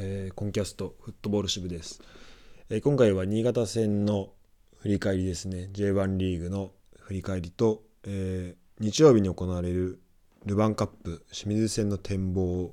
[0.00, 2.00] えー、コンキャストフットボール支部です、
[2.70, 4.30] えー、今回は新潟戦の
[4.78, 5.70] 振り返りですね。
[5.72, 9.98] J1 リーグの振り返りと、えー、日曜日に行われる
[10.46, 12.72] ルヴァンカップ清水戦の展望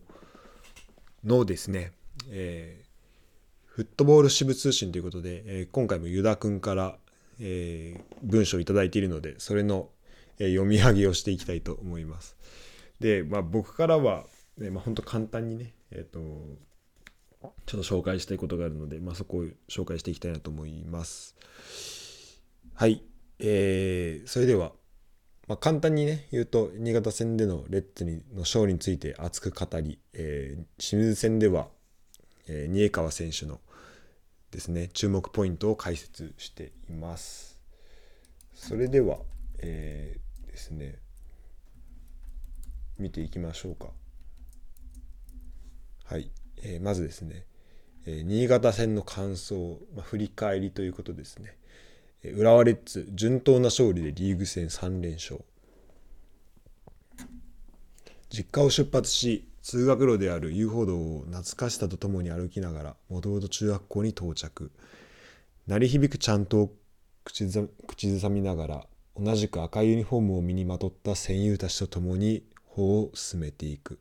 [1.24, 1.94] のですね、
[2.30, 2.84] え
[3.66, 7.00] フットボール支部通信ということで、え今回もユダ君から、
[7.40, 9.90] え文章を頂いているのでそれの、
[10.38, 12.38] え読み上げをしていきたいと思います。
[13.00, 14.26] で、まあ、僕からは、
[14.60, 16.20] ねまあ、本当簡単にねえっ、と
[17.66, 21.36] ちょっと紹介したいことがあるので、まあ、そこを紹介していきたいなと思います。
[22.74, 23.04] はい。
[23.40, 24.72] えー、それでは、
[25.48, 31.68] まあ、簡単にね、言うと、新潟戦でのレッツにの勝利について熱く語り、えー、清水戦では、
[32.48, 33.60] えー、新川選手の
[34.52, 37.60] ですね、注目ポイントを解説しています。
[38.54, 39.20] それでは、
[39.60, 41.00] えー、ですね、
[42.98, 43.88] 見ていきましょうか。
[46.06, 46.32] はい。
[46.64, 47.46] えー、まずですね、
[48.06, 51.58] えー、新潟戦の感想、まあ、振り返りということですね、
[52.24, 55.42] えー、浦和レッズ順当な勝利でリーグ戦3連勝。
[58.30, 64.72] 実家を出発し通学路である遊歩道を懐かしさとともに歩きながらもともと中学校に到着。
[65.68, 66.72] 鳴り響くちゃんと
[67.24, 74.00] 口ずさみながら同じく赤いユニフォームを身にまとった戦友たちと共に歩を進めていく。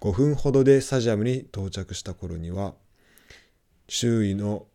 [0.00, 2.74] 5分ほどでスタジアムに到着した頃には
[3.88, 4.66] 周囲の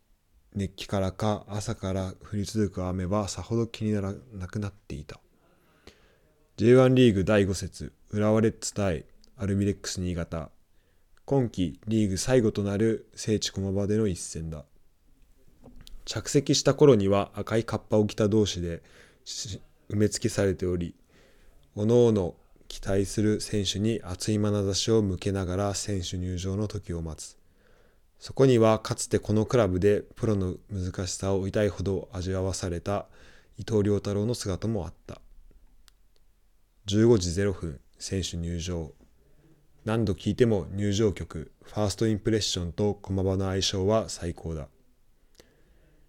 [0.53, 5.19] 熱気からか朝から降り続く雨はさほど気にならなくなっていた。
[6.58, 9.05] J1 リーグ第5節浦和レッズ対
[9.38, 10.50] アルビレックス新潟。
[11.25, 14.66] 今季リーグ最後となる聖地駒場での一戦だ。
[16.03, 18.81] 着席した頃には赤いカッパを着た同士で
[19.25, 19.61] 埋
[19.95, 20.95] め尽くされており
[21.75, 22.35] おのおの
[22.72, 27.38] 期待する選手に熱い眼差しを向けながら選手入場の時を待つ。
[28.17, 33.08] そこにはかつてこのクラブでプロの難しさを痛いほど味わわされた
[33.58, 35.19] 伊藤良太郎の姿もあった。
[36.88, 38.94] 15時0分、選手入場。
[39.84, 44.69] 何度聴いても入場曲、ファーストインプレッションと駒場の相性は最高だ。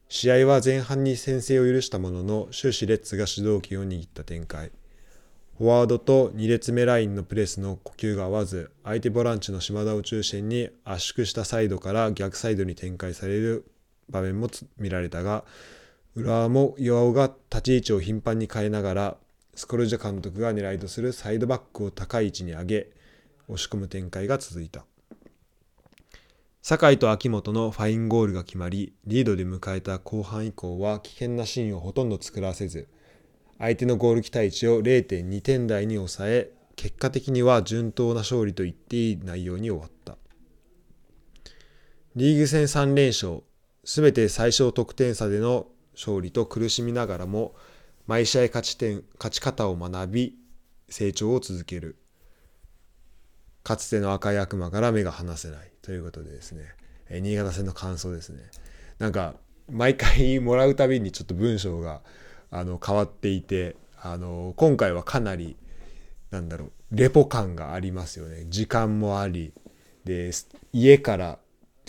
[0.09, 4.71] 試合は前半に先制を許したものの終始レッツが主導権を握った展開。
[5.59, 13.71] フォワードと2列目ラインのプレスの呼吸が合わず、相手ボランチの島田を中心に圧縮したサイドから逆サイドに展開される
[14.09, 14.49] 場面も
[14.79, 15.45] 見られたが、
[16.15, 19.17] 浦和も岩尾が立ち位置を頻繁に変えながら、
[19.55, 22.89] スコルジャ監督が狙いとするサイドバックを高い位置に上げ、
[23.49, 24.85] 押し込む展開が続いた。
[26.63, 32.89] 酒井と秋元のファインゴールが決まり、リードで迎えた後半以降は危険なシーンをほとんど作らせず、
[33.63, 40.19] 相手のゴール期待値を0.2点台に抑え、結果的には順当な勝利と言っていい内容に終わった。
[42.17, 43.45] リーグ戦3連勝、
[43.85, 47.55] すべて最小得点差での勝利と苦しみながらも、
[48.09, 50.35] 毎試合勝ち点、勝ち方を学び、
[50.89, 51.95] 成長を続ける。
[53.63, 56.65] かつての赤い悪魔から目が離せないということでですね、
[57.09, 58.43] え新潟戦の感想ですね。
[58.99, 59.37] なんか、
[59.71, 62.03] 毎回もらうたびにちょっと文章が
[62.53, 65.57] あの変わっていてあの今回はかなり
[66.31, 68.47] なんだろうレポ感がありますよね。
[68.49, 69.53] 時間もあり
[70.05, 70.31] で
[70.73, 71.39] 家から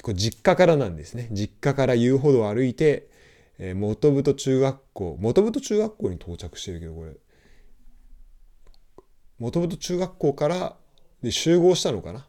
[0.01, 1.27] これ実家からなんですね。
[1.31, 3.07] 実家から遊歩道を歩いて、
[3.59, 7.13] えー、元太中学校元太中学校に到着してるけどこれ。
[9.39, 10.75] 元太中学校から
[11.21, 12.27] で集合したのかな。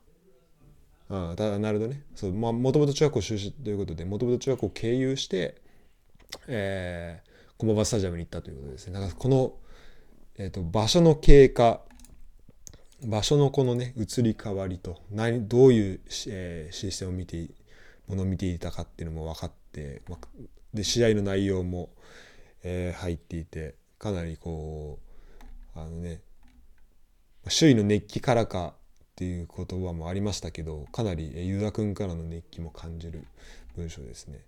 [1.10, 2.02] ああだなるほどね。
[2.16, 5.62] そうまあ元々中学校出身ということで元々中学校を経由して
[6.48, 8.94] えー、駒場スタジアムに行ったということですね。
[8.94, 9.54] だからこの、
[10.36, 11.80] えーと、場所の経過
[13.06, 17.50] 場所のこのね移り変わりと何どういう、えー、システムを見て
[18.08, 20.18] ものを見ていたかっていうのも分かって、ま
[20.72, 21.90] で試合の内容も、
[22.62, 24.98] えー、入っていてかなりこ
[25.76, 26.20] うあのね
[27.48, 33.26] 周囲の熱気からかっていう言葉もありましたけどかなりユダ君からの熱気も感じる
[33.76, 34.40] 文章ですね。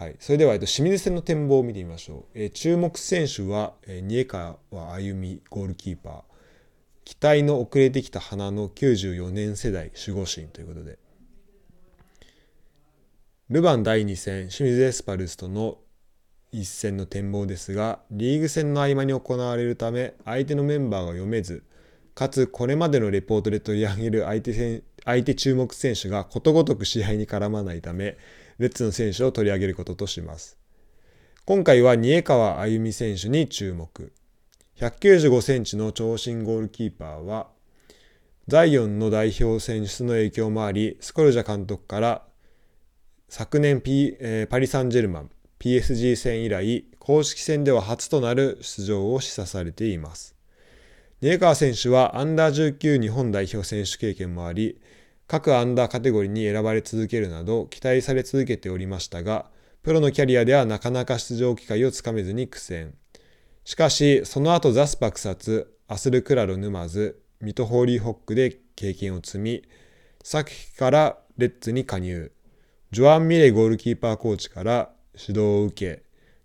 [0.00, 2.24] はい、それでは、えっと、清水戦の展望を見てみましょう。
[2.32, 6.22] えー、注目選手は、えー、新川歩みゴールキーパー。
[7.04, 10.98] 期待の遅れてきた花の94年世代守護神ということで。
[13.50, 15.76] ルヴァン第2戦、清水エスパルスとの
[16.50, 21.62] 一戦の展望ですが、リーグ戦の合間に行われるため、相手のメンバーが読めず、
[22.14, 28.16] かつこれまでのレポートで取り上げる相手相手注目選手がことごとく試合に絡まないため、
[28.60, 30.58] レッツの選手を取り上げることとします。
[31.46, 34.12] 今回は新川歩美選手に注目。
[34.78, 37.48] 195センチの長身ゴールキーパーは、
[38.48, 42.22] ザイオンの代表選出の影響もあり、スコルジャ監督から
[43.30, 50.36] 昨年、P えー、パリ・サンジェルマン、PSG 戦以来、公式戦では初となる出場を示唆されています。
[51.22, 54.78] 根川選手はアンダー19日本代表選手経験もあり、
[55.30, 59.46] 各アンダーカテゴリーに選ばれ続けるなど期待され続けておりましたが、
[59.84, 62.94] プロのキャリアではなかなか出場機会をつかめずに苦戦。
[63.64, 69.62] しかし、その後ザスパ草津、アスルクラロ沼津、ミトホーリーホックで経験を積み、
[70.24, 72.32] 昨季からレッツに加入。
[72.90, 76.02] ジョアン・ミレゴールキーパーコーチから指導を受け、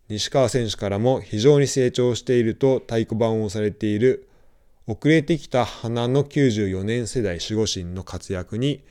[0.09, 4.29] 西川選手からも非常に成長していると太鼓判を押されている
[4.87, 8.83] 遅れてきた花の94年世代守護神の活躍に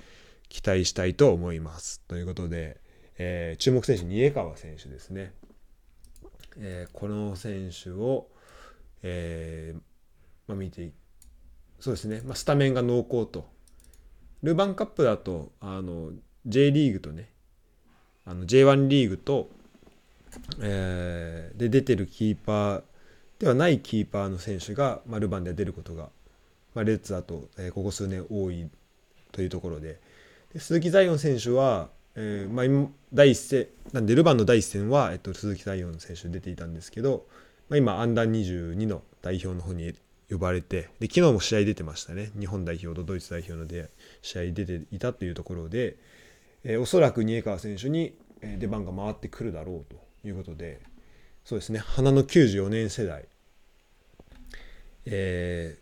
[0.49, 2.01] 期待したいと思います。
[2.09, 2.81] ということで、
[3.17, 5.33] えー、注目選手、家川選手ですね。
[6.57, 8.29] えー、この選手を、
[9.03, 9.81] えー
[10.49, 10.91] まあ、見て
[11.79, 13.47] そうですね、まあ、スタメンが濃厚と。
[14.43, 16.11] ルヴァンカップだとあの
[16.45, 17.31] J リーグとね
[18.27, 19.49] あの J1 リーグと、
[20.61, 22.83] えー、で出てるキーパー
[23.39, 26.09] ではないキーパーの選手が、まあ、ルヴァンで出ることが、
[26.75, 28.69] まあ、レッツだと、えー、ここ数年多い
[29.33, 29.99] というところで。
[30.53, 37.27] で鈴木ザイオン選手は、えーまあ、今第一戦なんでルヴァンの第一戦は、えっと、鈴木ザイオン選手出ていたんですけど、
[37.69, 39.95] まあ、今アンダー22の代表の方に
[40.31, 42.31] 呼ばれてで昨日も試合出てましたね。
[42.39, 43.91] 日本代表とドイツ代表ので
[44.23, 45.97] 試合出ていたというところで、
[46.63, 48.15] えー、おそらく新川選手に
[48.59, 50.81] 出番が回ってくるだろうということで
[51.45, 51.79] そうですね。
[51.79, 53.27] 花の94年世代、
[55.05, 55.79] え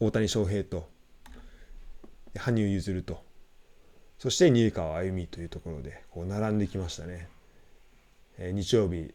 [0.00, 0.88] ー、大谷翔平と
[2.34, 3.22] 羽生結弦と
[4.18, 7.28] そして新川歩みというところでこう並んできましたね、
[8.38, 9.12] えー、日曜日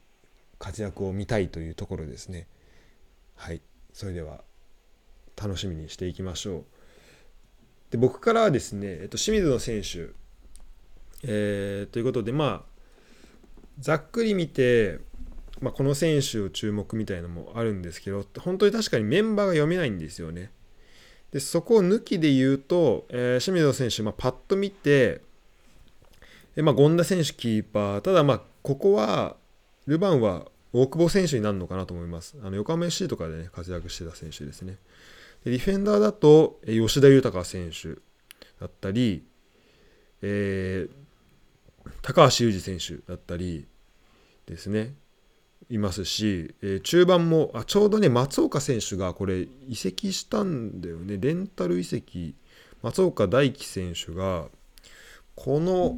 [0.60, 2.48] 活躍を見たいというところですね。
[3.36, 3.62] はい。
[3.92, 4.42] それでは
[5.36, 6.66] 楽しみにしていきましょう。
[7.90, 10.10] で僕からはですね、えっと、清水の選手、
[11.24, 12.78] えー、ということでまあ
[13.80, 15.00] ざっくり見て
[15.62, 20.52] まあ、この選手を注目みたいなのもあるんですけど本当に確かにメンバーが読めないんですよね。
[21.32, 25.22] でそこを抜きで言うと、えー、清水選手、まあ、パッと見て、
[26.56, 29.36] えまあ、権田選手キーパーただまあここは
[29.88, 32.36] ルヴァンは大久保選手になるのかなと思います。
[32.44, 34.78] あの横浜 FC とかで、ね、活躍してた選手ですね。
[35.44, 38.00] でディフェンダーだと、え吉田豊選手
[38.60, 39.24] だったり、
[40.22, 43.66] えー、高橋祐二選手だったり
[44.46, 44.94] ですね。
[45.70, 51.18] いますし、えー、中盤もあちょうどね松岡選手がこれ移籍したんだよね。
[51.20, 52.36] レンタル移籍。
[52.84, 54.46] 松岡大輝選手が
[55.36, 55.98] この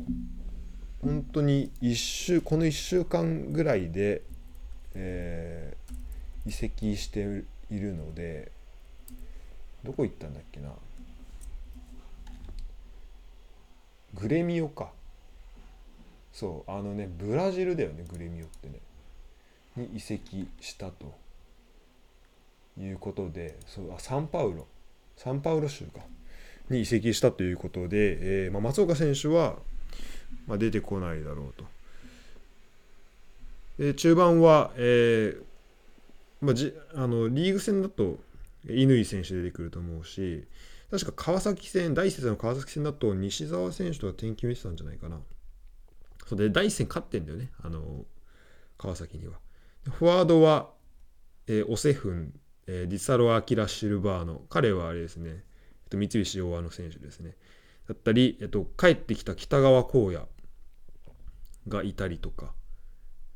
[1.02, 4.22] 本当に1週この1週間ぐらいで、
[4.96, 7.20] えー、移籍して
[7.70, 8.52] いるので
[9.84, 10.70] どこ行ったんだっけな。
[14.16, 14.90] グレミオか。
[16.34, 18.80] そうあのねブラジルだよねグレミオってね。
[19.76, 21.18] に移籍したと
[22.78, 24.68] いうことでそうあサンパウロ
[25.16, 26.02] サンパウロ州か
[26.70, 29.56] に移籍したということで、えーまあ、松岡選手は、
[30.48, 31.66] まあ、出てこないだろうと。
[33.80, 35.44] で中盤は、えー
[36.42, 38.18] まあ、じあのリーグ戦だと
[38.68, 40.46] 乾選手出てくると思うし
[40.92, 45.20] 確か川崎戦第一節の川崎戦だと西澤選手とは天気見てたんじゃないかな。
[46.28, 48.06] そうで第一戦勝ってんだよねあの
[48.78, 49.34] 川崎には。
[49.90, 50.70] フォワードは、
[51.48, 52.34] えー、オセフン、
[52.68, 54.42] えー、リサロ・アキラ・シルバーノ。
[54.50, 57.36] 彼はあれですね、えっと、三菱洋和の選手ですね。
[57.88, 60.26] だったり、えっと、帰ってきた北川光也
[61.68, 62.54] がいたりとか。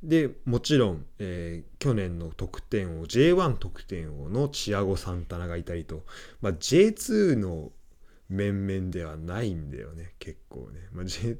[0.03, 6.05] で、もちろん、えー、去年の得点王、J1 得点王のチアゴ・サンタナがいたりと、
[6.41, 7.72] まあ、J2 の
[8.29, 10.89] 面々ではないんだよね、結構ね。
[10.91, 11.38] まあ、J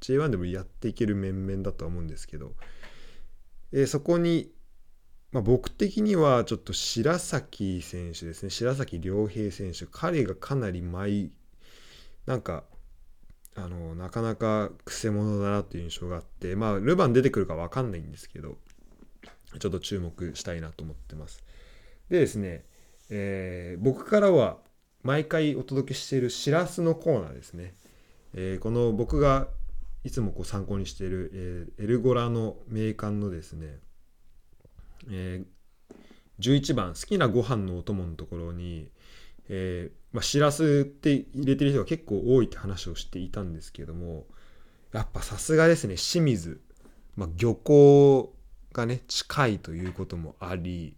[0.00, 2.54] J1 でもやっていける面々だとは思うんですけど、
[3.76, 4.52] えそこに、
[5.32, 8.50] まあ、僕的にはちょっと白崎選手ですね。
[8.50, 9.86] 白崎良平選手。
[9.90, 11.30] 彼がかなり前
[12.24, 12.62] なんか
[13.56, 16.54] あのなかなかくせ者だなっていう印象があって。
[16.54, 18.58] まあルヴァン出てくるか分かんないんですけど
[19.58, 21.42] ちょっと注目したいなと思ってます。
[22.08, 22.64] でですね、
[23.10, 24.58] えー、僕からは
[25.02, 27.74] 毎回お届けしているしらすのコーナーですね、
[28.34, 29.48] えー、この僕が
[30.04, 33.78] いつもこう参考にしている、えー、エルゴラの名鑑のですね、
[35.10, 38.90] えー、11番好きなご飯のお供のところに、
[39.48, 44.26] えーまあ、しらすって入れてる人が結構多いって話をしていたんですけども
[44.92, 46.60] やっぱさすがですね清水、
[47.16, 48.34] まあ、漁港
[48.74, 50.96] がね近いということもあり、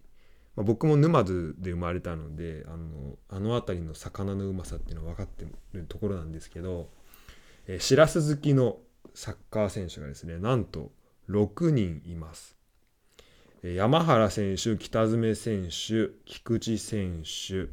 [0.56, 6.90] まあ、僕も沼津で生まれたのであのあの辺りの魚のうまさっていうのは分かってるところなんですけど、
[7.68, 8.78] えー、しらす好きの
[9.16, 10.92] サッカー選手がですねなんと
[11.30, 12.54] 6人います。
[13.62, 17.68] 山原選手、北爪選手、菊池選手、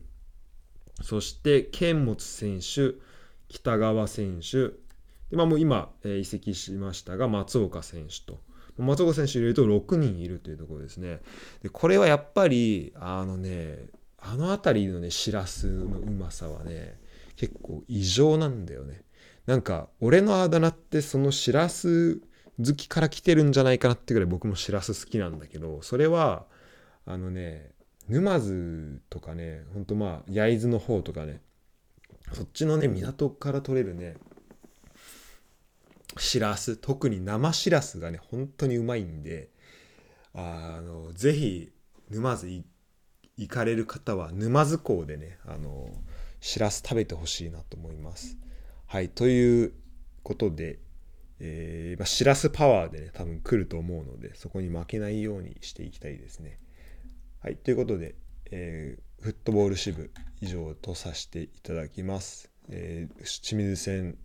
[1.03, 2.95] そして剣持選手、
[3.47, 4.69] 北川選手、
[5.29, 8.39] でまあ、もう今、え、移籍しましたが、松岡選手と。
[8.77, 11.19] 松岡選手入れると6人いるというところですね。
[11.61, 16.97] でこれはやっぱり、あのね、あの辺りのね、しらすのうまさはね、
[17.35, 19.03] 結構異常なんだよね。
[19.45, 22.21] なんか、俺のあだ名ってそのしらす
[22.59, 26.45] 好きから来てるんじゃないかなってぐらい僕もしらす好きなんだけど、それは、
[27.05, 27.71] あのね、
[28.07, 31.41] 沼津とかね、ほんとまあ、焼津の方とかね、
[32.31, 34.15] そっちのね、港から取れるね、
[36.17, 39.49] しらす、特に生しらすがね、本当にうまいんで、
[40.33, 41.71] あの、ぜひ、
[42.09, 42.63] 沼津
[43.37, 45.89] 行かれる方は、沼津港でね、あの、
[46.39, 48.37] しらす食べてほしいなと思います。
[48.93, 49.73] はい、という
[50.21, 50.77] ことで、
[51.39, 56.59] え、ま、しらすパワーでね、多分来ると思うので、そこに負けないようにしていきたいですね。
[57.41, 58.13] はい、ということで、
[58.51, 62.51] えー、フットボール支部以上とさせていただきます。
[62.69, 64.15] えー、清水戦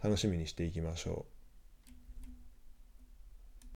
[0.00, 1.33] 楽しみにしていきましょう。